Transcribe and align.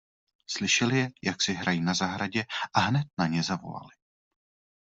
Slyšeli 0.47 0.97
je, 0.97 1.09
jak 1.23 1.41
si 1.41 1.53
hrají 1.53 1.81
na 1.81 1.93
zahradě, 1.93 2.45
a 2.73 2.79
hned 2.79 3.07
na 3.17 3.27
ně 3.27 3.43
zavolali. 3.43 3.93